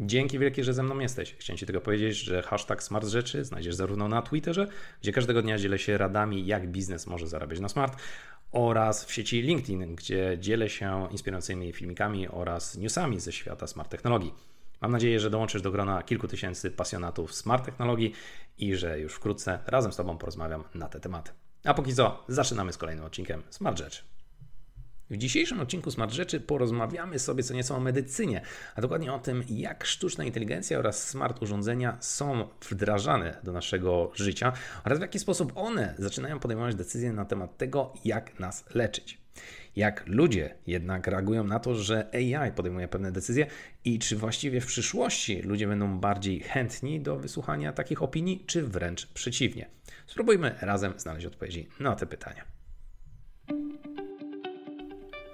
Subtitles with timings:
[0.00, 1.34] Dzięki wielkie, że ze mną jesteś.
[1.38, 4.66] Chciałem Ci tylko powiedzieć, że hashtag smart rzeczy znajdziesz zarówno na Twitterze,
[5.02, 7.96] gdzie każdego dnia dzielę się radami, jak biznes może zarabiać na smart,
[8.52, 14.34] oraz w sieci LinkedIn, gdzie dzielę się inspirującymi filmikami oraz newsami ze świata smart technologii.
[14.80, 18.12] Mam nadzieję, że dołączysz do grona kilku tysięcy pasjonatów smart technologii
[18.58, 21.30] i że już wkrótce razem z Tobą porozmawiam na te tematy.
[21.64, 24.02] A póki co, zaczynamy z kolejnym odcinkiem Smart Rzeczy.
[25.12, 28.40] W dzisiejszym odcinku Smart Rzeczy porozmawiamy sobie co nieco o medycynie,
[28.74, 34.52] a dokładnie o tym, jak sztuczna inteligencja oraz smart urządzenia są wdrażane do naszego życia
[34.84, 39.18] oraz w jaki sposób one zaczynają podejmować decyzje na temat tego, jak nas leczyć.
[39.76, 43.46] Jak ludzie jednak reagują na to, że AI podejmuje pewne decyzje
[43.84, 49.06] i czy właściwie w przyszłości ludzie będą bardziej chętni do wysłuchania takich opinii, czy wręcz
[49.06, 49.68] przeciwnie.
[50.06, 52.51] Spróbujmy razem znaleźć odpowiedzi na te pytania.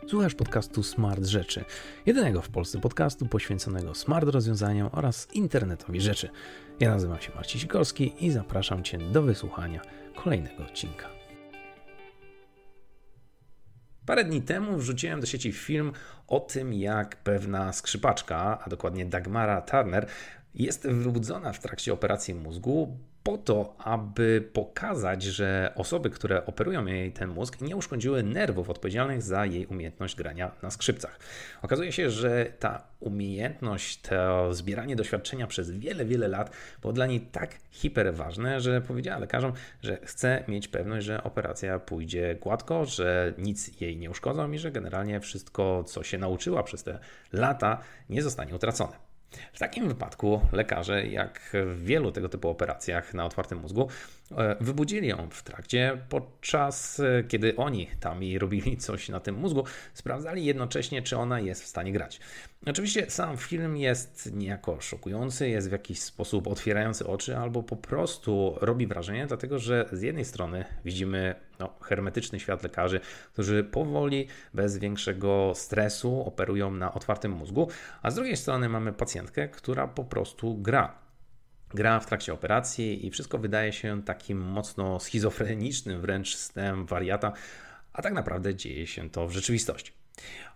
[0.09, 1.65] Słuchasz podcastu Smart Rzeczy,
[2.07, 6.29] jedynego w Polsce podcastu poświęconego smart rozwiązaniom oraz internetowi rzeczy.
[6.81, 9.81] Ja nazywam się Marcin Sikorski i zapraszam Cię do wysłuchania
[10.17, 11.09] kolejnego odcinka.
[14.07, 15.93] Parę dni temu wrzuciłem do sieci film
[16.27, 20.07] o tym, jak pewna skrzypaczka, a dokładnie Dagmara Turner,
[20.55, 22.99] jest wybudzona w trakcie operacji mózgu,
[23.29, 29.23] po to, aby pokazać, że osoby, które operują jej ten mózg, nie uszkodziły nerwów odpowiedzialnych
[29.23, 31.19] za jej umiejętność grania na skrzypcach.
[31.63, 37.21] Okazuje się, że ta umiejętność, to zbieranie doświadczenia przez wiele, wiele lat było dla niej
[37.21, 43.81] tak hiperważne, że powiedziała lekarzom, że chce mieć pewność, że operacja pójdzie gładko, że nic
[43.81, 46.99] jej nie uszkodzą i że generalnie wszystko, co się nauczyła przez te
[47.33, 49.08] lata, nie zostanie utracone.
[49.53, 53.89] W takim wypadku lekarze, jak w wielu tego typu operacjach na otwartym mózgu,
[54.61, 59.65] wybudzili ją w trakcie, podczas e, kiedy oni tam i robili coś na tym mózgu,
[59.95, 62.21] sprawdzali jednocześnie, czy ona jest w stanie grać.
[62.67, 68.55] Oczywiście sam film jest niejako szokujący, jest w jakiś sposób otwierający oczy, albo po prostu
[68.61, 73.01] robi wrażenie, dlatego że z jednej strony widzimy no, hermetyczny świat lekarzy,
[73.33, 77.69] którzy powoli, bez większego stresu operują na otwartym mózgu,
[78.03, 81.08] a z drugiej strony mamy pacjentkę, która po prostu gra
[81.75, 87.33] gra w trakcie operacji i wszystko wydaje się takim mocno schizofrenicznym, wręcz snem wariata,
[87.93, 89.93] a tak naprawdę dzieje się to w rzeczywistości.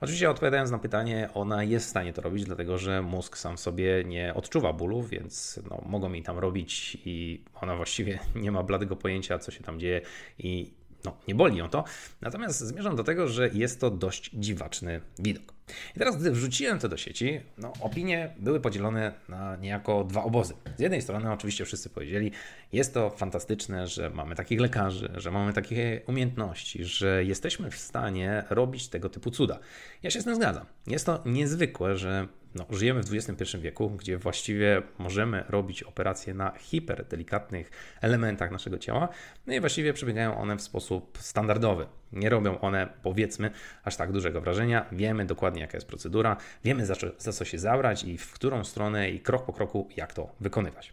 [0.01, 4.05] Oczywiście odpowiadając na pytanie, ona jest w stanie to robić, dlatego że mózg sam sobie
[4.05, 8.97] nie odczuwa bólu, więc no, mogą mi tam robić i ona właściwie nie ma bladego
[8.97, 10.01] pojęcia, co się tam dzieje
[10.39, 10.73] i
[11.05, 11.85] no, nie boli ją to.
[12.21, 15.55] Natomiast zmierzam do tego, że jest to dość dziwaczny widok.
[15.97, 20.55] I teraz, gdy wrzuciłem to do sieci, no, opinie były podzielone na niejako dwa obozy.
[20.77, 22.31] Z jednej strony, oczywiście, wszyscy powiedzieli,
[22.73, 28.45] jest to fantastyczne, że mamy takich lekarzy, że mamy takie umiejętności, że jesteśmy w stanie
[28.51, 29.59] robić tego typu cuda.
[30.03, 30.67] Ja się z tym zgadzam.
[30.87, 36.53] Jest to niezwykłe, że no, żyjemy w XXI wieku, gdzie właściwie możemy robić operacje na
[36.59, 37.71] hiperdelikatnych
[38.01, 39.09] elementach naszego ciała,
[39.47, 41.87] no i właściwie przebiegają one w sposób standardowy.
[42.13, 43.51] Nie robią one, powiedzmy,
[43.85, 44.87] aż tak dużego wrażenia.
[44.93, 49.11] Wiemy dokładnie, jaka jest procedura, wiemy za, za co się zabrać i w którą stronę
[49.11, 50.93] i krok po kroku, jak to wykonywać.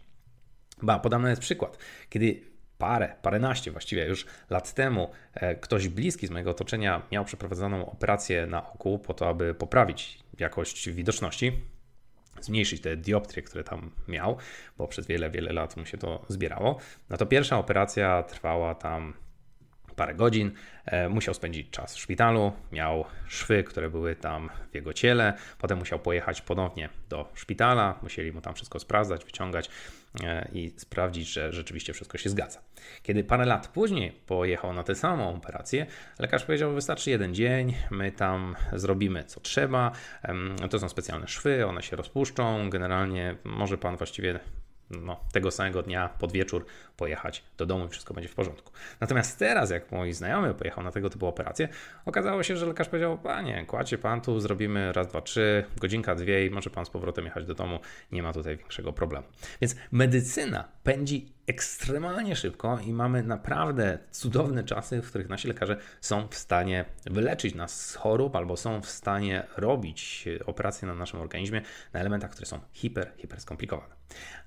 [0.82, 1.78] Ba, podam nawet przykład.
[2.08, 7.90] Kiedy parę, paręnaście właściwie już lat temu e, ktoś bliski z mojego otoczenia miał przeprowadzoną
[7.90, 11.52] operację na oku po to, aby poprawić jakość widoczności,
[12.40, 14.36] zmniejszyć te dioptrie, które tam miał,
[14.78, 16.78] bo przez wiele, wiele lat mu się to zbierało.
[17.10, 19.14] No to pierwsza operacja trwała tam
[20.00, 20.52] parę godzin.
[20.86, 25.34] E, musiał spędzić czas w szpitalu, miał szwy, które były tam w jego ciele.
[25.58, 29.70] Potem musiał pojechać ponownie do szpitala, musieli mu tam wszystko sprawdzać, wyciągać
[30.52, 32.60] i sprawdzić, że rzeczywiście wszystko się zgadza.
[33.02, 35.86] Kiedy parę lat później pojechał na tę samą operację,
[36.18, 39.92] lekarz powiedział: Wystarczy jeden dzień, my tam zrobimy co trzeba.
[40.70, 42.70] To są specjalne szwy, one się rozpuszczą.
[42.70, 44.40] Generalnie może pan właściwie
[44.90, 46.64] no, tego samego dnia pod wieczór
[46.96, 48.72] pojechać do domu i wszystko będzie w porządku.
[49.00, 51.68] Natomiast teraz, jak mój znajomy pojechał na tego typu operację,
[52.06, 56.46] okazało się, że lekarz powiedział: Panie, kładzie pan tu, zrobimy raz, dwa, trzy, godzinka, dwie
[56.46, 57.80] i może pan z powrotem jechać do domu.
[58.12, 59.26] Nie ma tutaj większego problemu.
[59.60, 66.28] Więc medycyna pędzi ekstremalnie szybko i mamy naprawdę cudowne czasy, w których nasi lekarze są
[66.28, 71.62] w stanie wyleczyć nas z chorób albo są w stanie robić operacje na naszym organizmie
[71.92, 73.94] na elementach, które są hiper, hiper skomplikowane.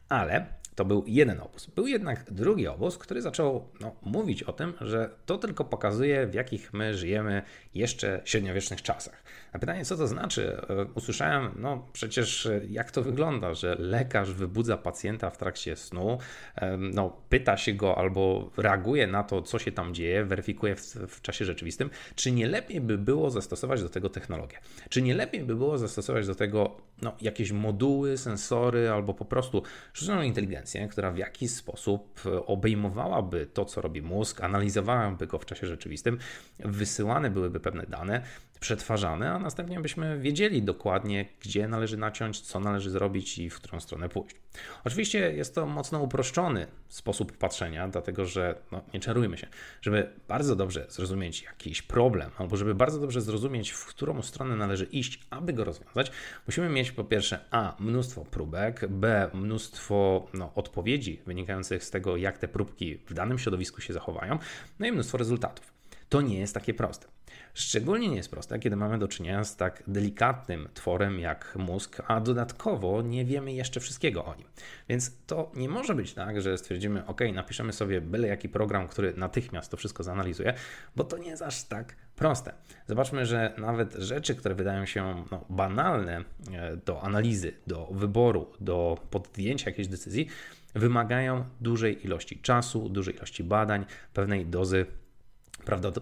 [0.09, 0.45] Ale
[0.75, 1.65] To był jeden obóz.
[1.65, 6.33] Był jednak drugi obóz, który zaczął no, mówić o tym, że to tylko pokazuje, w
[6.33, 7.41] jakich my żyjemy
[7.73, 9.23] jeszcze średniowiecznych czasach.
[9.53, 14.31] Na pytanie, co to znaczy, e, usłyszałem, no przecież e, jak to wygląda, że lekarz
[14.31, 16.17] wybudza pacjenta w trakcie snu,
[16.79, 21.21] no, pyta się go albo reaguje na to, co się tam dzieje, weryfikuje w, w
[21.21, 21.89] czasie rzeczywistym.
[22.15, 24.57] Czy nie lepiej by było zastosować do tego technologię?
[24.89, 29.63] Czy nie lepiej by było zastosować do tego no, jakieś moduły, sensory albo po prostu
[29.93, 35.45] sztuczną inteligencję, która w jakiś sposób e, obejmowałaby to, co robi mózg, analizowałaby go w
[35.45, 36.17] czasie rzeczywistym,
[36.59, 38.21] wysyłane byłyby pewne dane,
[38.63, 43.79] przetwarzane, a następnie byśmy wiedzieli dokładnie, gdzie należy naciąć, co należy zrobić i w którą
[43.79, 44.35] stronę pójść.
[44.83, 49.47] Oczywiście jest to mocno uproszczony sposób patrzenia, dlatego że no, nie czarujmy się,
[49.81, 54.85] żeby bardzo dobrze zrozumieć jakiś problem, albo żeby bardzo dobrze zrozumieć, w którą stronę należy
[54.85, 56.11] iść, aby go rozwiązać,
[56.47, 62.37] musimy mieć po pierwsze A mnóstwo próbek, B mnóstwo no, odpowiedzi wynikających z tego, jak
[62.37, 64.39] te próbki w danym środowisku się zachowają,
[64.79, 65.72] no i mnóstwo rezultatów.
[66.13, 67.07] To nie jest takie proste.
[67.53, 72.21] Szczególnie nie jest proste, kiedy mamy do czynienia z tak delikatnym tworem jak mózg, a
[72.21, 74.47] dodatkowo nie wiemy jeszcze wszystkiego o nim.
[74.89, 79.13] Więc to nie może być tak, że stwierdzimy, OK, napiszemy sobie byle jaki program, który
[79.17, 80.53] natychmiast to wszystko zanalizuje,
[80.95, 82.53] bo to nie jest aż tak proste.
[82.87, 88.97] Zobaczmy, że nawet rzeczy, które wydają się no, banalne e, do analizy, do wyboru, do
[89.09, 90.27] podjęcia jakiejś decyzji,
[90.75, 94.85] wymagają dużej ilości czasu, dużej ilości badań, pewnej dozy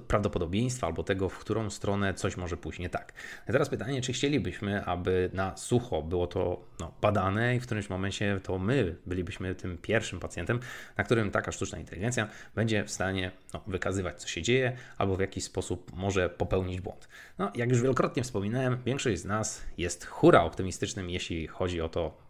[0.07, 3.13] prawdopodobieństwa albo tego, w którą stronę coś może pójść nie tak.
[3.47, 7.89] A teraz pytanie, czy chcielibyśmy, aby na sucho było to no, badane i w którymś
[7.89, 10.59] momencie to my bylibyśmy tym pierwszym pacjentem,
[10.97, 15.19] na którym taka sztuczna inteligencja będzie w stanie no, wykazywać, co się dzieje, albo w
[15.19, 17.07] jakiś sposób może popełnić błąd.
[17.37, 22.20] No, jak już wielokrotnie wspominałem, większość z nas jest hura optymistycznym, jeśli chodzi o to,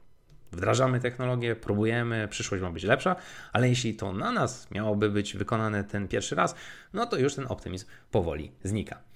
[0.52, 3.16] wdrażamy technologię, próbujemy, przyszłość ma być lepsza,
[3.54, 6.56] ale jeśli to na nas miałoby być wykonane ten pierwszy raz,
[6.94, 9.12] no to już ten optymizm powoli znika.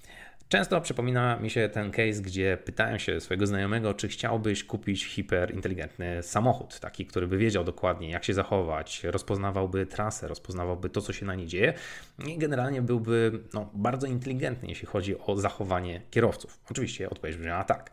[0.48, 6.22] Często przypomina mi się ten case, gdzie pytałem się swojego znajomego, czy chciałbyś kupić hiperinteligentny
[6.22, 11.26] samochód, taki, który by wiedział dokładnie, jak się zachować, rozpoznawałby trasę, rozpoznawałby to, co się
[11.26, 11.74] na niej dzieje
[12.26, 16.58] i generalnie byłby no, bardzo inteligentny, jeśli chodzi o zachowanie kierowców.
[16.70, 17.90] Oczywiście odpowiedź brzmiała tak.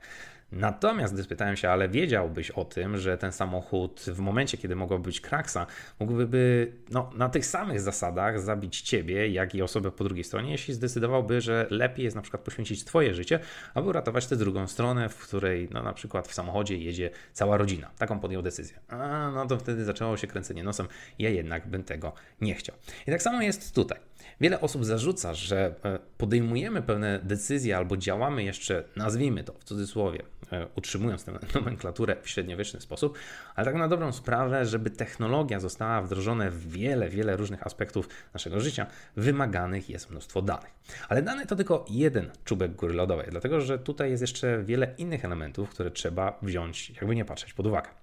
[0.55, 5.03] Natomiast gdy spytałem się, ale wiedziałbyś o tym, że ten samochód w momencie, kiedy mogłaby
[5.03, 5.65] być kraksa,
[5.99, 10.73] mógłby no, na tych samych zasadach zabić ciebie, jak i osobę po drugiej stronie, jeśli
[10.73, 13.39] zdecydowałby, że lepiej jest na przykład poświęcić twoje życie,
[13.73, 17.91] aby uratować tę drugą stronę, w której no, na przykład w samochodzie jedzie cała rodzina.
[17.97, 18.79] Taką podjął decyzję.
[18.87, 20.87] A, no to wtedy zaczęło się kręcenie nosem.
[21.19, 22.75] Ja jednak bym tego nie chciał.
[23.07, 23.99] I tak samo jest tutaj.
[24.41, 30.23] Wiele osób zarzuca, że e, podejmujemy pewne decyzje albo działamy jeszcze, nazwijmy to w cudzysłowie,
[30.51, 33.17] e, utrzymując tę nomenklaturę w średniowieczny sposób,
[33.55, 38.59] ale tak na dobrą sprawę, żeby technologia została wdrożona w wiele, wiele różnych aspektów naszego
[38.59, 40.71] życia, wymaganych jest mnóstwo danych.
[41.09, 45.25] Ale dane to tylko jeden czubek góry lodowej, dlatego że tutaj jest jeszcze wiele innych
[45.25, 48.02] elementów, które trzeba wziąć, jakby nie patrzeć pod uwagę.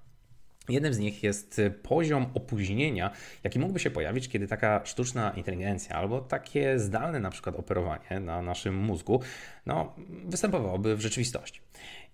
[0.71, 3.11] Jednym z nich jest y, poziom opóźnienia,
[3.45, 8.43] jaki mógłby się pojawić, kiedy taka sztuczna inteligencja albo takie zdalne na przykład operowanie na
[8.43, 9.21] naszym mózgu
[9.67, 9.95] no,
[10.25, 11.61] występowałoby w rzeczywistości.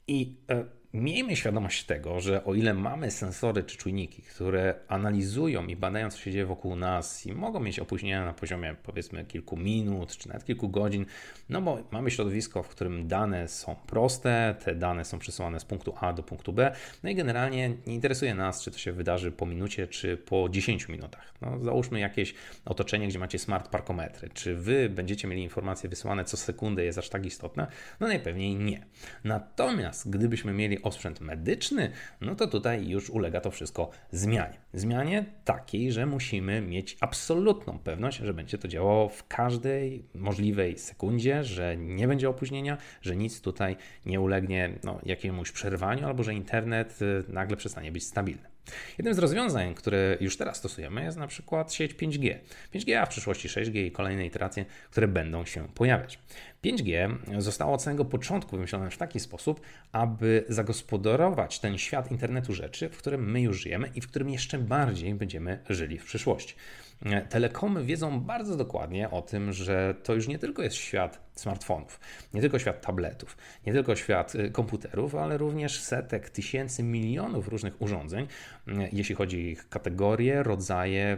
[0.09, 0.65] I e,
[0.97, 6.19] Miejmy świadomość tego, że o ile mamy sensory czy czujniki, które analizują i badają, co
[6.19, 10.45] się dzieje wokół nas i mogą mieć opóźnienia na poziomie powiedzmy kilku minut czy nawet
[10.45, 11.07] kilku godzin,
[11.49, 15.95] no bo mamy środowisko, w którym dane są proste, te dane są przesyłane z punktu
[16.01, 19.47] A do punktu B, no i generalnie nie interesuje nas, czy to się wydarzy po
[19.47, 21.35] minucie czy po 10 minutach.
[21.41, 22.35] No, załóżmy jakieś
[22.65, 24.29] otoczenie, gdzie macie smart parkometry.
[24.35, 27.67] Czy wy będziecie mieli informacje wysyłane co sekundę, jest aż tak istotne?
[28.01, 28.87] No najpewniej nie.
[29.25, 31.91] Natomiast gdybyśmy mieli osprzęt medyczny,
[32.21, 34.57] no to tutaj już ulega to wszystko zmianie.
[34.73, 41.45] Zmianie takiej, że musimy mieć absolutną pewność, że będzie to działało w każdej możliwej sekundzie,
[41.45, 47.03] że nie będzie opóźnienia, że nic tutaj nie ulegnie no, jakiemuś przerwaniu albo że internet
[47.03, 48.56] y, nagle przestanie być stabilny.
[48.99, 52.39] Jednym z rozwiązań, które już teraz stosujemy, jest na przykład sieć 5G.
[52.75, 56.19] 5G, a w przyszłości 6G i kolejne iteracje, które będą się pojawiać.
[56.65, 59.61] 5G zostało od samego początku wymyślone w taki sposób,
[59.93, 64.59] aby zagospodarować ten świat internetu rzeczy, w którym my już żyjemy i w którym jeszcze
[64.59, 66.55] bardziej będziemy żyli w przyszłości.
[67.29, 72.01] Telekomy wiedzą bardzo dokładnie o tym, że to już nie tylko jest świat smartfonów,
[72.35, 73.37] nie tylko świat tabletów,
[73.67, 78.27] nie tylko świat y, komputerów, ale również setek, tysięcy, milionów różnych urządzeń,
[78.69, 81.17] y, jeśli chodzi o ich kategorie, rodzaje,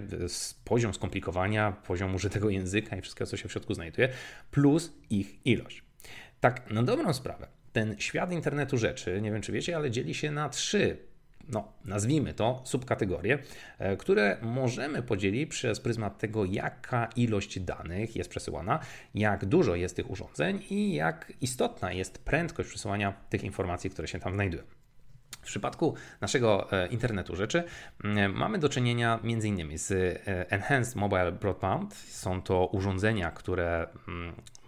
[0.64, 4.08] poziom skomplikowania, poziom użytego języka i wszystkiego, co się w środku znajduje,
[4.50, 5.82] plus ich ilość.
[6.40, 10.30] Tak, na dobrą sprawę, ten świat internetu rzeczy, nie wiem czy wiecie, ale dzieli się
[10.30, 11.07] na trzy
[11.48, 13.38] no, nazwijmy to, subkategorie,
[13.78, 18.80] e, które możemy podzielić przez pryzmat tego, jaka ilość danych jest przesyłana,
[19.14, 24.18] jak dużo jest tych urządzeń i jak istotna jest prędkość przesyłania tych informacji, które się
[24.18, 24.62] tam znajdują.
[25.30, 27.64] W przypadku naszego e, internetu rzeczy
[28.34, 29.78] mamy do czynienia m.in.
[29.78, 31.94] z e, Enhanced Mobile Broadband.
[31.94, 33.86] Są to urządzenia, które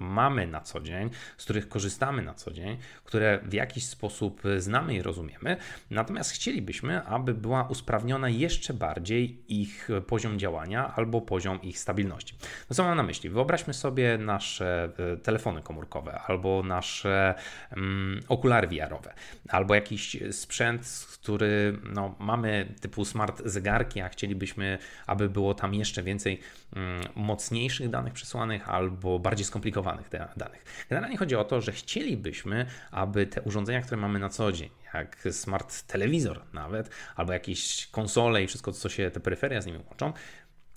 [0.01, 4.95] mamy na co dzień, z których korzystamy na co dzień, które w jakiś sposób znamy
[4.95, 5.57] i rozumiemy.
[5.91, 12.35] Natomiast chcielibyśmy, aby była usprawniona jeszcze bardziej ich poziom działania albo poziom ich stabilności.
[12.71, 13.31] No co mam na myśli?
[13.31, 17.35] Wyobraźmy sobie nasze e, telefony komórkowe albo nasze
[17.77, 19.15] um, okulary VR-owe,
[19.49, 26.03] albo jakiś sprzęt, który no, mamy typu smart zegarki, a chcielibyśmy, aby było tam jeszcze
[26.03, 26.41] więcej
[26.77, 29.90] um, mocniejszych danych przesłanych albo bardziej skomplikowanych
[30.37, 30.87] danych.
[30.91, 35.29] Generalnie chodzi o to, że chcielibyśmy, aby te urządzenia, które mamy na co dzień, jak
[35.31, 40.13] smart telewizor nawet, albo jakieś konsole i wszystko, co się te peryferia z nimi łączą,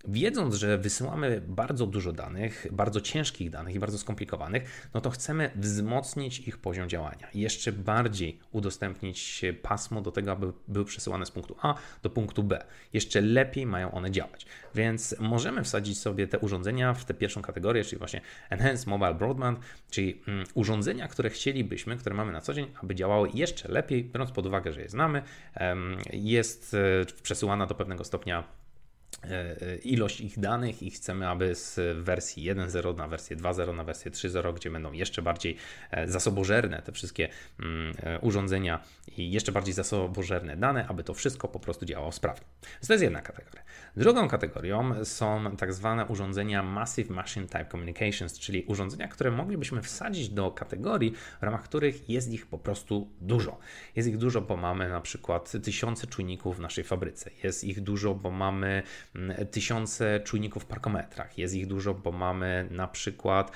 [0.07, 5.51] Wiedząc, że wysyłamy bardzo dużo danych, bardzo ciężkich danych i bardzo skomplikowanych, no to chcemy
[5.55, 11.55] wzmocnić ich poziom działania jeszcze bardziej udostępnić pasmo do tego, aby były przesyłane z punktu
[11.61, 12.65] A do punktu B.
[12.93, 14.45] Jeszcze lepiej mają one działać.
[14.75, 19.59] Więc możemy wsadzić sobie te urządzenia w tę pierwszą kategorię, czyli właśnie Enhanced Mobile Broadband,
[19.89, 24.31] czyli mm, urządzenia, które chcielibyśmy, które mamy na co dzień, aby działały jeszcze lepiej, biorąc
[24.31, 25.23] pod uwagę, że je znamy,
[26.13, 28.62] jest e, przesyłana do pewnego stopnia
[29.83, 34.53] ilość ich danych i chcemy, aby z wersji 1.0 na wersję 2.0 na wersję 3.0,
[34.53, 35.57] gdzie będą jeszcze bardziej
[35.91, 37.29] e, zasobożerne te wszystkie
[37.59, 38.83] mm, urządzenia
[39.17, 42.45] i jeszcze bardziej zasobożerne dane, aby to wszystko po prostu działało sprawnie.
[42.87, 43.63] To jest jedna kategoria.
[43.97, 50.29] Drugą kategorią są tak zwane urządzenia Massive Machine Type Communications, czyli urządzenia, które moglibyśmy wsadzić
[50.29, 53.59] do kategorii, w ramach których jest ich po prostu dużo.
[53.95, 57.29] Jest ich dużo, bo mamy na przykład tysiące czujników w naszej fabryce.
[57.43, 58.83] Jest ich dużo, bo mamy
[59.51, 61.37] tysiące czujników w parkometrach.
[61.37, 63.51] Jest ich dużo, bo mamy na przykład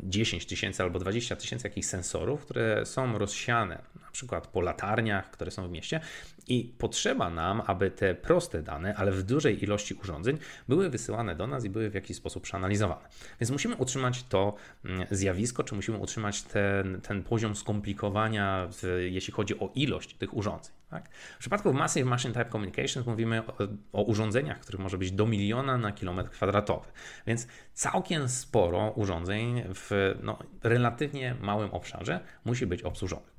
[0.00, 3.82] 10 e, tysięcy albo 20 tysięcy jakichś sensorów, które są rozsiane
[4.14, 6.00] przykład po latarniach, które są w mieście
[6.46, 11.46] i potrzeba nam, aby te proste dane, ale w dużej ilości urządzeń, były wysyłane do
[11.46, 13.08] nas i były w jakiś sposób przeanalizowane.
[13.40, 14.54] Więc musimy utrzymać to
[14.84, 18.68] mm, zjawisko, czy musimy utrzymać ten, ten poziom skomplikowania,
[18.98, 20.74] jeśli chodzi o ilość tych urządzeń.
[20.90, 21.08] Tak?
[21.36, 23.52] W przypadku Massive Machine Type Communications mówimy o,
[23.92, 26.86] o urządzeniach, których może być do miliona na kilometr kwadratowy.
[27.26, 33.34] Więc całkiem sporo urządzeń w no, relatywnie małym obszarze musi być obsłużonych.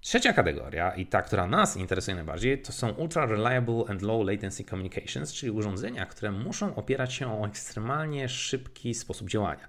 [0.00, 4.64] Trzecia kategoria i ta, która nas interesuje najbardziej, to są Ultra Reliable and Low Latency
[4.64, 9.68] Communications, czyli urządzenia, które muszą opierać się o ekstremalnie szybki sposób działania.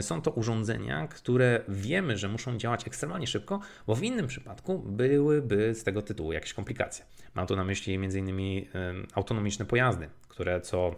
[0.00, 5.74] Są to urządzenia, które wiemy, że muszą działać ekstremalnie szybko, bo w innym przypadku byłyby
[5.74, 7.04] z tego tytułu jakieś komplikacje.
[7.34, 8.66] Mam tu na myśli m.in.
[9.14, 10.94] autonomiczne pojazdy, które co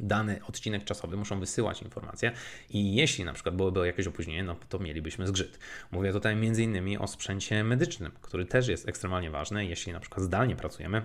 [0.00, 2.32] dany odcinek czasowy muszą wysyłać informacje
[2.70, 5.58] i jeśli na przykład byłoby jakieś opóźnienie, no to mielibyśmy zgrzyt.
[5.90, 9.66] Mówię tutaj innymi o sprzęcie medycznym, który też jest ekstremalnie ważny.
[9.66, 11.02] Jeśli na przykład zdalnie pracujemy,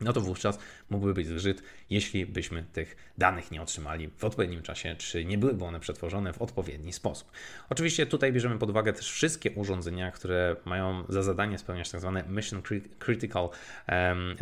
[0.00, 0.58] no to wówczas
[0.90, 5.64] mógłby być zgrzyt, jeśli byśmy tych danych nie otrzymali w odpowiednim czasie, czy nie byłyby
[5.64, 7.30] one przetworzone w odpowiedni sposób.
[7.70, 12.24] Oczywiście tutaj bierzemy pod uwagę też wszystkie urządzenia, które mają za zadanie spełniać tak zwane
[12.28, 12.62] mission
[12.98, 13.48] critical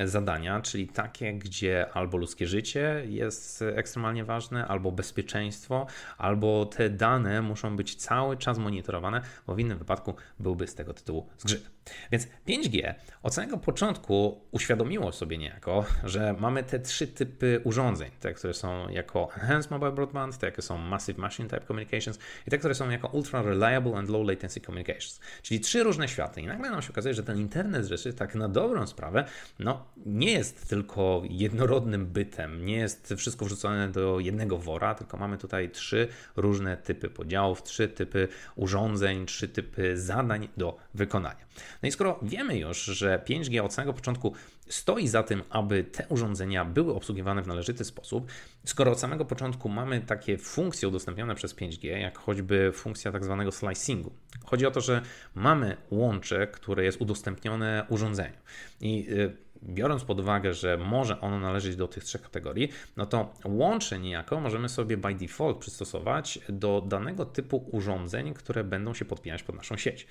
[0.04, 5.86] zadania, czyli takie, gdzie albo ludzkie życie jest ekstremalnie ważne, albo bezpieczeństwo,
[6.18, 10.94] albo te dane muszą być cały czas monitorowane, bo w innym wypadku byłby z tego
[10.94, 11.70] tytułu zgrzyt.
[12.12, 18.10] Więc 5G od samego początku uświadomiło sobie niejako, że mamy te trzy typy urządzeń.
[18.20, 22.50] Te, które są jako Enhanced Mobile Broadband, te, jakie są Massive Machine Type Communications i
[22.50, 25.20] te, które są jako Ultra Reliable and Low Latency Communications.
[25.42, 26.40] Czyli trzy różne światy.
[26.40, 29.24] I nagle nam się okazuje, że ten internet rzeczy, tak na dobrą sprawę,
[29.58, 35.38] no, nie jest tylko jednorodnym bytem, nie jest wszystko wrzucone do jednego wora, tylko mamy
[35.38, 41.44] tutaj trzy różne typy podziałów, trzy typy urządzeń, trzy typy zadań do wykonania.
[41.82, 44.34] No i skoro wiemy już, że 5G od samego początku
[44.68, 48.30] stoi za tym, aby te urządzenia były obsługiwane w należyty sposób,
[48.64, 53.52] skoro od samego początku mamy takie funkcje udostępnione przez 5G, jak choćby funkcja tak zwanego
[53.52, 54.12] slicingu.
[54.44, 55.02] Chodzi o to, że
[55.34, 58.36] mamy łącze, które jest udostępnione urządzeniu.
[58.80, 63.34] I y, biorąc pod uwagę, że może ono należeć do tych trzech kategorii, no to
[63.44, 69.42] łącze niejako możemy sobie by default przystosować do danego typu urządzeń, które będą się podpinać
[69.42, 70.06] pod naszą sieć.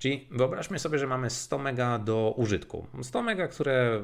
[0.00, 2.86] Czyli wyobraźmy sobie, że mamy 100 mega do użytku.
[3.02, 4.00] 100 mega, które e,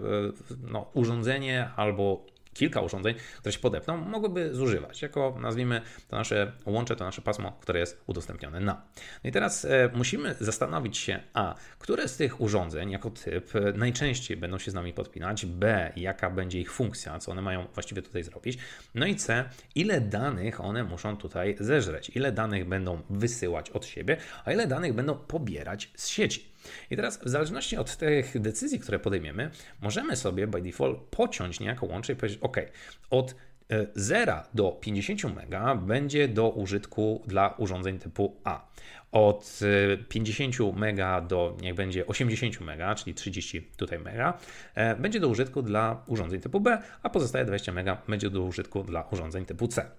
[0.73, 6.97] no, urządzenie albo kilka urządzeń, które się podepną, mogłyby zużywać, jako nazwijmy to nasze łącze,
[6.97, 8.83] to nasze pasmo, które jest udostępnione na.
[9.25, 13.61] No i teraz e, musimy zastanowić się, a które z tych urządzeń jako typ e,
[13.73, 18.03] najczęściej będą się z nami podpinać, b jaka będzie ich funkcja, co one mają właściwie
[18.03, 18.59] tutaj zrobić,
[18.95, 19.45] no i c
[19.75, 24.93] ile danych one muszą tutaj zeżreć, ile danych będą wysyłać od siebie, a ile danych
[24.93, 26.56] będą pobierać z sieci.
[26.91, 31.87] I teraz w zależności od tych decyzji, które podejmiemy, możemy sobie by default pociąć niejako
[31.87, 32.57] łącze i powiedzieć, OK,
[33.11, 33.35] od
[33.95, 38.69] 0 e, do 50 MB będzie do użytku dla urządzeń typu A.
[39.13, 39.61] Od
[40.09, 44.39] 50 e, MB do niech będzie 80 MB, czyli 30 tutaj mega,
[44.75, 48.83] e, będzie do użytku dla urządzeń typu B, a pozostałe 20 MB będzie do użytku
[48.83, 49.91] dla urządzeń typu C.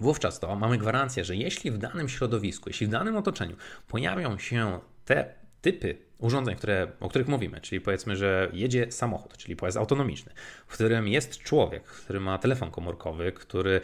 [0.00, 3.56] Wówczas to mamy gwarancję, że jeśli w danym środowisku, jeśli w danym otoczeniu
[3.88, 9.56] pojawią się te typy urządzeń, które, o których mówimy, czyli powiedzmy, że jedzie samochód, czyli
[9.56, 10.32] pojazd autonomiczny,
[10.66, 13.80] w którym jest człowiek, który ma telefon komórkowy, który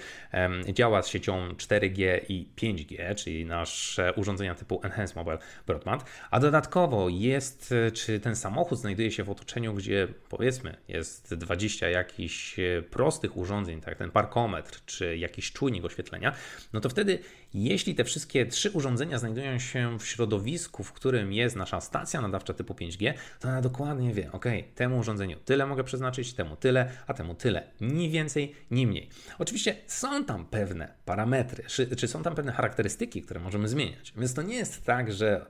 [0.72, 7.08] działa z siecią 4G i 5G, czyli nasze urządzenia typu Enhanced Mobile Broadband, a dodatkowo
[7.08, 12.56] jest, czy ten samochód znajduje się w otoczeniu, gdzie powiedzmy jest 20 jakichś
[12.90, 16.32] prostych urządzeń, tak ten parkometr, czy jakiś czujnik oświetlenia,
[16.72, 17.18] no to wtedy,
[17.54, 22.54] jeśli te wszystkie trzy urządzenia znajdują się w środowisku, w którym jest nasza stacja nadawcza
[22.54, 27.14] typu 5G, to ona dokładnie wie, ok, temu urządzeniu tyle mogę przeznaczyć, temu tyle, a
[27.14, 27.62] temu tyle.
[27.80, 29.08] Ni więcej, ni mniej.
[29.38, 34.12] Oczywiście są tam pewne parametry, czy, czy są tam pewne charakterystyki, które możemy zmieniać.
[34.16, 35.46] Więc to nie jest tak, że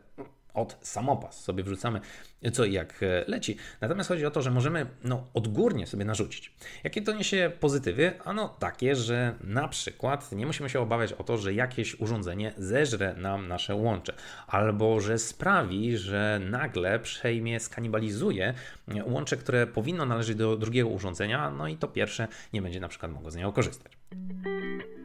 [0.54, 2.00] od samopas sobie wrzucamy
[2.52, 3.57] co i jak e, leci.
[3.80, 6.52] Natomiast chodzi o to, że możemy no, odgórnie sobie narzucić.
[6.85, 8.12] Jakie to niesie pozytywy?
[8.25, 13.14] Ano takie, że na przykład nie musimy się obawiać o to, że jakieś urządzenie zeżre
[13.14, 14.12] nam nasze łącze,
[14.47, 18.54] albo że sprawi, że nagle przejmie, skanibalizuje
[19.07, 23.12] łącze, które powinno należeć do drugiego urządzenia, no i to pierwsze nie będzie na przykład
[23.12, 24.00] mogło z niego korzystać.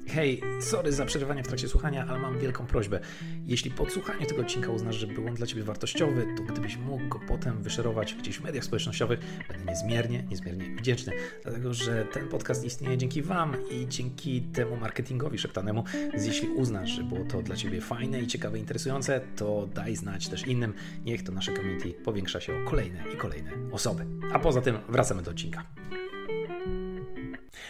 [0.08, 3.00] Hej, sorry za przerywanie w trakcie słuchania, ale mam wielką prośbę.
[3.46, 7.08] Jeśli po słuchaniu tego odcinka uznasz, że był on dla Ciebie wartościowy, to gdybyś mógł
[7.08, 11.14] go potem wyszerować gdzieś w mediach społecznościowych, będę niezmiernie, niezmiernie wdzięczny.
[11.44, 15.84] Dlatego, że ten podcast istnieje dzięki Wam i dzięki temu marketingowi szeptanemu.
[16.14, 20.48] Jeśli uznasz, że było to dla Ciebie fajne i ciekawe, interesujące, to daj znać też
[20.48, 20.74] innym.
[21.06, 24.06] Niech to nasze community powiększa się o kolejne i kolejne osoby.
[24.34, 25.66] A poza tym wracamy do odcinka.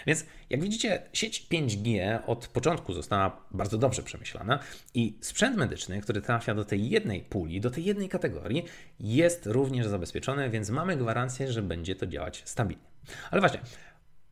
[0.07, 4.59] Więc jak widzicie, sieć 5G od początku została bardzo dobrze przemyślana
[4.93, 8.65] i sprzęt medyczny, który trafia do tej jednej puli, do tej jednej kategorii,
[8.99, 12.85] jest również zabezpieczony, więc mamy gwarancję, że będzie to działać stabilnie.
[13.31, 13.59] Ale właśnie,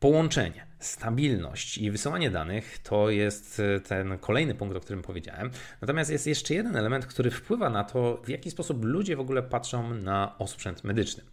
[0.04, 5.52] połączenie, stabilność i wysyłanie danych to jest e, ten kolejny punkt, o którym powiedziałem.
[5.82, 9.44] Natomiast jest jeszcze jeden element, który wpływa na to, w jaki sposób ludzie w ogóle
[9.44, 11.24] patrzą na osprzęt medyczny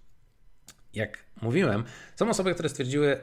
[0.95, 1.85] jak mówiłem,
[2.17, 3.21] są osoby, które stwierdziły,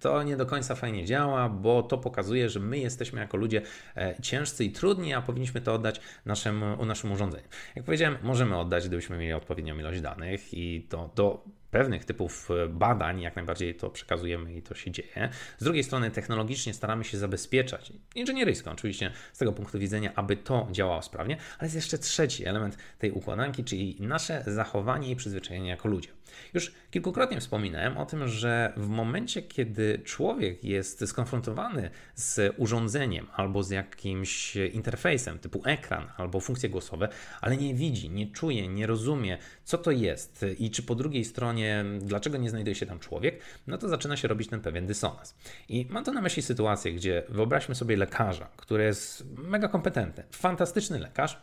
[0.00, 3.62] to nie do końca fajnie działa, bo to pokazuje, że my jesteśmy jako ludzie
[3.96, 7.48] e, ciężcy i trudni, a powinniśmy to oddać naszym, naszym urządzeniu.
[7.76, 12.68] Jak powiedziałem, możemy oddać, gdybyśmy mieli odpowiednią ilość danych i to do pewnych typów e,
[12.68, 15.28] badań jak najbardziej to przekazujemy i to się dzieje.
[15.58, 20.68] Z drugiej strony technologicznie staramy się zabezpieczać, inżynieryjsko oczywiście z tego punktu widzenia, aby to
[20.70, 25.88] działało sprawnie, ale jest jeszcze trzeci element tej układanki, czyli nasze zachowanie i przyzwyczajenie jako
[25.88, 26.17] ludzie.
[26.54, 33.62] Już kilkukrotnie wspominałem o tym, że w momencie, kiedy człowiek jest skonfrontowany z urządzeniem albo
[33.62, 37.08] z jakimś interfejsem typu ekran albo funkcje głosowe,
[37.40, 41.84] ale nie widzi, nie czuje, nie rozumie, co to jest i czy po drugiej stronie,
[42.00, 45.34] dlaczego nie znajduje się tam człowiek, no to zaczyna się robić ten pewien dysonans.
[45.68, 50.98] I mam to na myśli sytuację, gdzie wyobraźmy sobie lekarza, który jest mega kompetentny, fantastyczny
[50.98, 51.42] lekarz,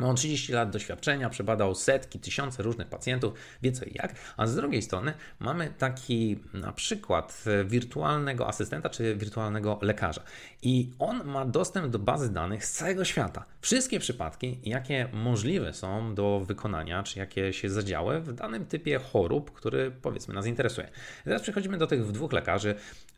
[0.00, 4.46] ma on 30 lat doświadczenia, przebadał setki, tysiące różnych pacjentów, wie co i jak, a
[4.46, 10.22] z drugiej strony mamy taki na przykład wirtualnego asystenta czy wirtualnego lekarza
[10.62, 13.44] i on ma dostęp do bazy danych z całego świata.
[13.60, 19.50] Wszystkie przypadki, jakie możliwe są do wykonania, czy jakie się zadziały w danym typie chorób,
[19.50, 20.88] który powiedzmy nas interesuje.
[21.24, 22.74] teraz przechodzimy do tych dwóch lekarzy,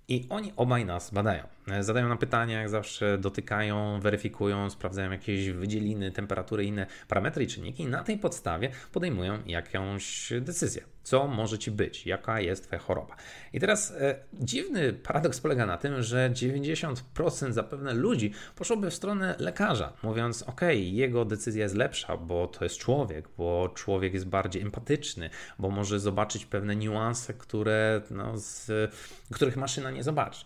[0.08, 1.44] i oni obaj nas badają.
[1.80, 7.82] Zadają nam pytania, jak zawsze dotykają, weryfikują, sprawdzają jakieś wydzieliny, temperatury, inne parametry i czynniki.
[7.82, 13.16] I na tej podstawie podejmują jakąś decyzję co może ci być, jaka jest twoja choroba.
[13.52, 19.34] I teraz e, dziwny paradoks polega na tym, że 90% zapewne ludzi poszłoby w stronę
[19.38, 24.62] lekarza, mówiąc: OK, jego decyzja jest lepsza, bo to jest człowiek, bo człowiek jest bardziej
[24.62, 28.70] empatyczny, bo może zobaczyć pewne niuanse, które, no, z,
[29.32, 30.44] których maszyna nie zobaczy.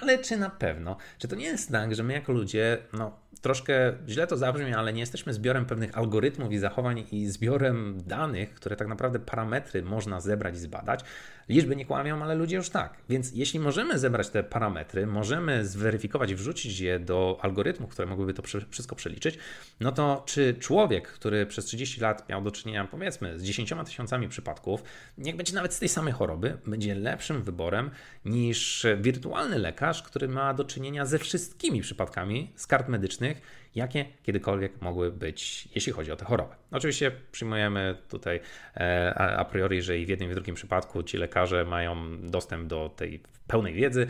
[0.00, 0.96] Ale czy na pewno?
[1.18, 4.92] Czy to nie jest tak, że my jako ludzie, no troszkę źle to zabrzmi, ale
[4.92, 10.20] nie jesteśmy zbiorem pewnych algorytmów i zachowań i zbiorem danych, które tak naprawdę parametry można
[10.20, 11.04] zebrać i zbadać.
[11.50, 12.94] Liczby nie kłamią, ale ludzie już tak.
[13.08, 18.42] Więc jeśli możemy zebrać te parametry, możemy zweryfikować, wrzucić je do algorytmów, które mogłyby to
[18.70, 19.38] wszystko przeliczyć,
[19.80, 24.28] no to czy człowiek, który przez 30 lat miał do czynienia powiedzmy z 10 tysiącami
[24.28, 24.82] przypadków,
[25.18, 27.90] niech będzie nawet z tej samej choroby, będzie lepszym wyborem
[28.24, 33.40] niż wirtualny lekarz, który ma do czynienia ze wszystkimi przypadkami z kart medycznych,
[33.74, 36.56] jakie kiedykolwiek mogły być, jeśli chodzi o tę chorobę.
[36.70, 38.40] Oczywiście przyjmujemy tutaj
[38.76, 42.66] e, a priori, że i w jednym i w drugim przypadku ci lekarze mają dostęp
[42.66, 44.06] do tej pełnej wiedzy.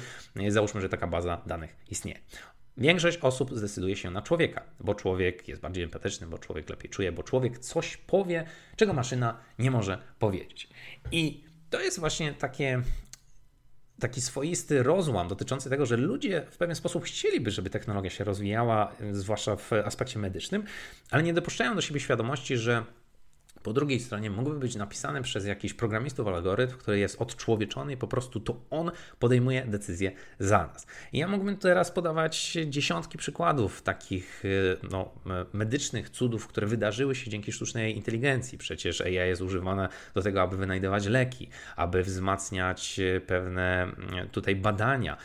[0.48, 2.18] Załóżmy, że taka baza danych istnieje.
[2.76, 7.12] Większość osób zdecyduje się na człowieka, bo człowiek jest bardziej empatyczny, bo człowiek lepiej czuje,
[7.12, 8.44] bo człowiek coś powie,
[8.76, 10.68] czego maszyna nie może powiedzieć.
[11.12, 12.82] I to jest właśnie takie
[14.00, 18.92] taki swoisty rozłam dotyczący tego, że ludzie w pewien sposób chcieliby, żeby technologia się rozwijała,
[19.12, 20.64] zwłaszcza w aspekcie medycznym,
[21.10, 22.84] ale nie dopuszczają do siebie świadomości, że
[23.62, 28.08] po drugiej stronie mógłby być napisany przez jakiś programistów algorytm, który jest odczłowieczony i po
[28.08, 30.86] prostu to on podejmuje decyzje za nas.
[31.12, 35.10] I ja mógłbym teraz podawać dziesiątki przykładów takich y, no,
[35.52, 38.58] medycznych cudów, które wydarzyły się dzięki sztucznej inteligencji.
[38.58, 43.92] Przecież AI jest używane do tego, aby wynajdywać leki, aby wzmacniać y, pewne
[44.24, 45.16] y, tutaj badania,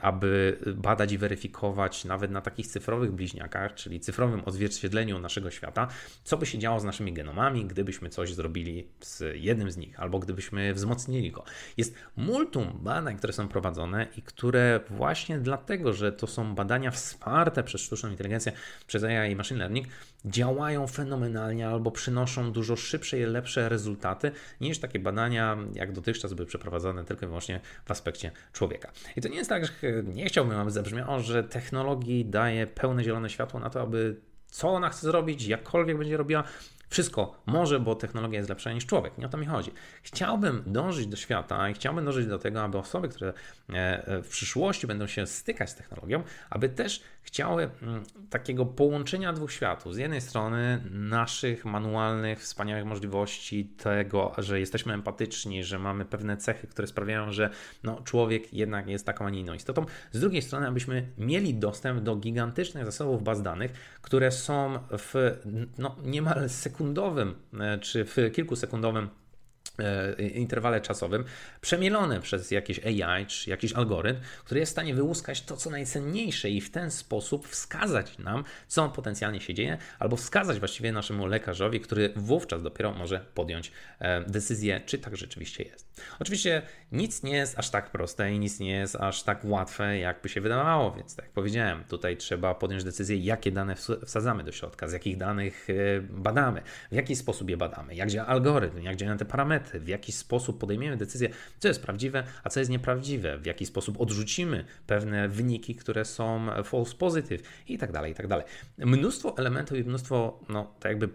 [0.00, 5.88] aby badać i weryfikować nawet na takich cyfrowych bliźniakach, czyli cyfrowym odzwierciedleniu naszego świata,
[6.24, 10.18] co by się działo z naszymi genomami, gdybyśmy coś zrobili z jednym z nich, albo
[10.18, 11.44] gdybyśmy wzmocnili go.
[11.76, 17.62] Jest multum badań, które są prowadzone i które właśnie dlatego, że to są badania wsparte
[17.62, 18.52] przez sztuczną inteligencję,
[18.86, 19.86] przez AI i machine learning,
[20.24, 26.46] działają fenomenalnie albo przynoszą dużo szybsze i lepsze rezultaty niż takie badania, jak dotychczas były
[26.46, 28.92] przeprowadzane tylko i wyłącznie w aspekcie człowieka.
[29.16, 29.72] I to nie jest tak, że
[30.04, 34.88] nie chciałbym, aby zabrzmiało, że technologii daje pełne zielone światło na to, aby co ona
[34.88, 36.44] chce zrobić, jakkolwiek będzie robiła,
[36.88, 39.18] wszystko może, bo technologia jest lepsza niż człowiek.
[39.18, 39.72] Nie o to mi chodzi.
[40.02, 43.32] Chciałbym dążyć do świata i chciałbym dążyć do tego, aby osoby, które
[43.68, 49.52] e, w przyszłości będą się stykać z technologią, aby też chciały mm, takiego połączenia dwóch
[49.52, 49.94] światów.
[49.94, 56.66] Z jednej strony naszych manualnych, wspaniałych możliwości, tego, że jesteśmy empatyczni, że mamy pewne cechy,
[56.66, 57.50] które sprawiają, że
[57.82, 59.86] no, człowiek jednak jest taką, a nie inną istotą.
[60.12, 65.38] Z drugiej strony, abyśmy mieli dostęp do gigantycznych zasobów baz danych, które są w
[65.78, 69.08] no, niemal sekundowym e, czy w kilkusekundowym
[70.34, 71.24] interwale czasowym,
[71.60, 76.50] przemielone przez jakieś AI czy jakiś algorytm, który jest w stanie wyłuskać to, co najcenniejsze
[76.50, 81.80] i w ten sposób wskazać nam, co potencjalnie się dzieje, albo wskazać właściwie naszemu lekarzowi,
[81.80, 86.02] który wówczas dopiero może podjąć e, decyzję, czy tak rzeczywiście jest.
[86.18, 86.62] Oczywiście
[86.92, 90.40] nic nie jest aż tak proste i nic nie jest aż tak łatwe, jakby się
[90.40, 93.74] wydawało, więc tak jak powiedziałem, tutaj trzeba podjąć decyzję, jakie dane
[94.06, 96.62] wsadzamy do środka, z jakich danych e, badamy,
[96.92, 100.60] w jaki sposób je badamy, jak działa algorytm, jak działają te parametry, w jaki sposób
[100.60, 105.74] podejmiemy decyzję, co jest prawdziwe, a co jest nieprawdziwe, w jaki sposób odrzucimy pewne wyniki,
[105.74, 108.46] które są false positive i tak dalej, i tak dalej.
[108.78, 111.08] Mnóstwo elementów i mnóstwo, no, tak jakby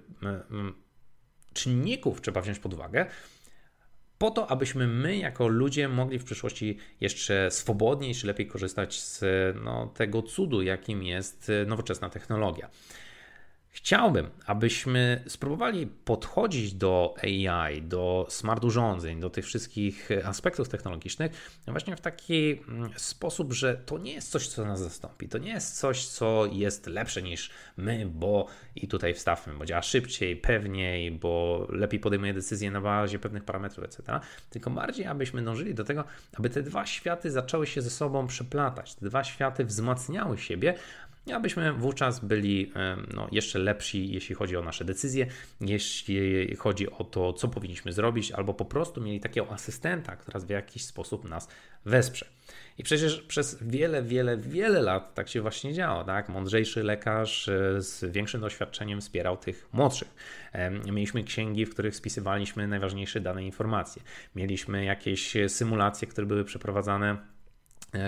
[1.53, 3.05] czynników trzeba wziąć pod uwagę,
[4.17, 9.23] po to, abyśmy my jako ludzie mogli w przyszłości jeszcze swobodniej czy lepiej korzystać z
[9.63, 12.69] no, tego cudu, jakim jest nowoczesna technologia.
[13.73, 21.31] Chciałbym, abyśmy spróbowali podchodzić do AI, do smart urządzeń, do tych wszystkich aspektów technologicznych
[21.67, 25.29] właśnie w taki mm, sposób, że to nie jest coś, co nas zastąpi.
[25.29, 29.81] To nie jest coś, co jest lepsze niż my, bo i tutaj wstawmy, bo działa
[29.81, 34.19] szybciej, pewniej, bo lepiej podejmuje decyzje na bazie pewnych parametrów, etc.
[34.49, 36.03] Tylko bardziej, abyśmy dążyli do tego,
[36.33, 40.75] aby te dwa światy zaczęły się ze sobą przeplatać, te dwa światy wzmacniały siebie,
[41.33, 42.71] abyśmy wówczas byli
[43.13, 45.27] no, jeszcze lepsi, jeśli chodzi o nasze decyzje,
[45.61, 50.49] jeśli chodzi o to, co powinniśmy zrobić, albo po prostu mieli takiego asystenta, który w
[50.49, 51.47] jakiś sposób nas
[51.85, 52.25] wesprze.
[52.77, 56.03] I przecież przez wiele, wiele, wiele lat tak się właśnie działo.
[56.03, 56.29] Tak?
[56.29, 60.15] Mądrzejszy lekarz e, z większym doświadczeniem wspierał tych młodszych.
[60.85, 64.01] Mieliśmy księgi, w których spisywaliśmy najważniejsze dane informacje.
[64.35, 67.17] Mieliśmy jakieś symulacje, które były przeprowadzane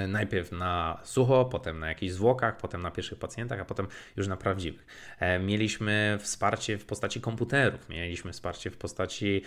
[0.08, 4.38] najpierw na sucho, potem na jakichś zwłokach, potem na pierwszych pacjentach, a potem już na
[4.38, 4.86] prawdziwych.
[5.19, 9.41] E, mieliśmy wsparcie w postaci komputerów, mieliśmy wsparcie w postaci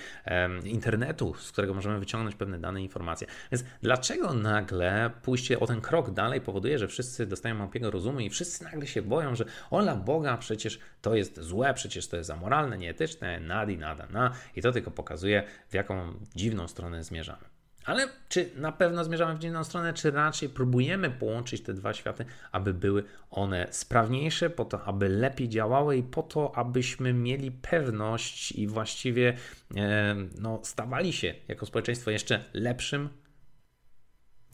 [0.64, 3.27] internetu, z którego możemy wyciągnąć pewne dane informacje.
[3.53, 8.31] Więc dlaczego nagle pójście o ten krok dalej powoduje, że wszyscy dostają małpiego rozumu i
[8.31, 12.79] wszyscy nagle się boją, że ola Boga, przecież to jest złe, przecież to jest amoralne,
[12.79, 17.56] nieetyczne, nadi, nada, na i to tylko pokazuje, w jaką dziwną stronę zmierzamy.
[17.87, 22.25] Ale czy na pewno zmierzamy w inną stronę, czy raczej próbujemy połączyć te dwa światy,
[22.53, 28.53] aby były one sprawniejsze, po to, aby lepiej działały i po to, abyśmy mieli pewność
[28.53, 29.37] i właściwie
[29.77, 33.09] e, no, stawali się jako społeczeństwo jeszcze lepszym,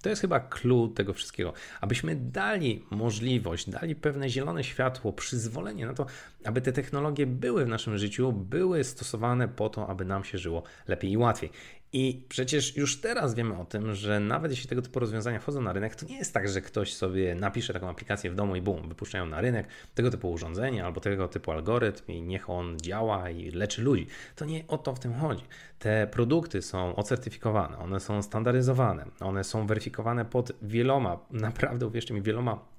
[0.03, 5.95] to jest chyba clue tego wszystkiego, abyśmy dali możliwość, dali pewne zielone światło, przyzwolenie na
[5.95, 6.07] to,
[6.45, 10.62] aby te technologie były w naszym życiu, były stosowane po to, aby nam się żyło
[10.88, 11.51] lepiej i łatwiej.
[11.94, 15.72] I przecież już teraz wiemy o tym, że nawet jeśli tego typu rozwiązania wchodzą na
[15.72, 18.88] rynek, to nie jest tak, że ktoś sobie napisze taką aplikację w domu i bum,
[18.88, 23.50] wypuszczają na rynek tego typu urządzenie albo tego typu algorytm i niech on działa i
[23.50, 24.07] leczy ludzi.
[24.37, 25.44] To nie o to w tym chodzi.
[25.78, 32.22] Te produkty są ocertyfikowane, one są standaryzowane, one są weryfikowane pod wieloma, naprawdę uwierzcie mi,
[32.22, 32.72] wieloma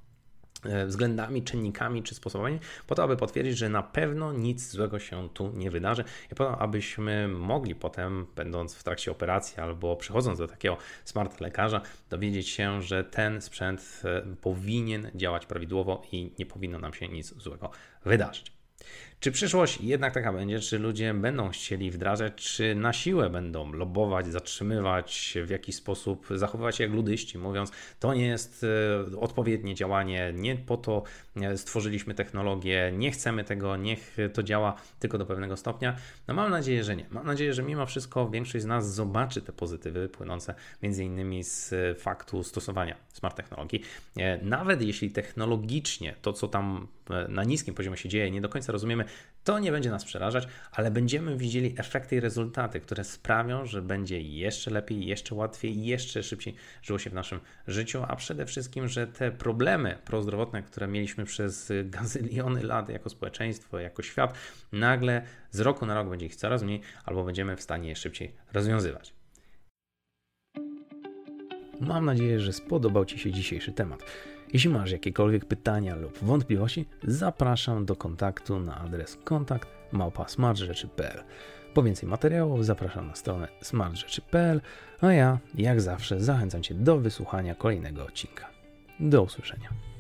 [0.86, 5.52] względami, czynnikami czy sposobami, po to, aby potwierdzić, że na pewno nic złego się tu
[5.54, 10.47] nie wydarzy i po to, abyśmy mogli potem, będąc w trakcie operacji albo przechodząc do
[10.47, 16.80] takiego smart lekarza, dowiedzieć się, że ten sprzęt e, powinien działać prawidłowo i nie powinno
[16.80, 17.69] nam się nic złego
[18.06, 18.62] wydarzyć.
[19.24, 20.60] Czy przyszłość jednak taka będzie?
[20.60, 26.76] Czy ludzie będą chcieli wdrażać, czy na siłę będą lobować, zatrzymywać, w jakiś sposób zachowywać
[26.76, 28.66] się jak ludyści, mówiąc, to nie jest
[29.14, 31.04] e, odpowiednie działanie, nie po to
[31.36, 35.96] e, stworzyliśmy technologię, nie chcemy tego, niech to działa tylko do pewnego stopnia?
[36.28, 37.06] No mam nadzieję, że nie.
[37.10, 41.74] Mam nadzieję, że mimo wszystko większość z nas zobaczy te pozytywy płynące między innymi z
[42.02, 43.82] faktu stosowania smart technologii.
[44.18, 46.88] E, nawet jeśli technologicznie to, co tam
[47.30, 49.06] na niskim poziomie się dzieje, nie do końca rozumiemy,
[49.44, 54.22] to nie będzie nas przerażać, ale będziemy widzieli efekty i rezultaty, które sprawią, że będzie
[54.22, 59.08] jeszcze lepiej, jeszcze łatwiej, jeszcze szybciej żyło się w naszym życiu, a przede wszystkim, że
[59.08, 64.38] te problemy prozdrowotne, które mieliśmy przez gazyliony lat jako społeczeństwo, jako świat,
[64.72, 68.36] nagle z roku na rok będzie ich coraz mniej, albo będziemy w stanie je szybciej
[68.54, 69.13] rozwiązywać.
[71.80, 74.04] Mam nadzieję, że spodobał Ci się dzisiejszy temat.
[74.54, 81.24] Jeśli masz jakiekolwiek pytania lub wątpliwości, zapraszam do kontaktu na adres kontakt małpa.smartrzeczy.pl.
[81.74, 84.62] Po więcej materiałów zapraszam na stronę smartrzeczy.pl,
[85.02, 88.50] a ja, jak zawsze, zachęcam Cię do wysłuchania kolejnego odcinka.
[89.00, 89.93] Do usłyszenia.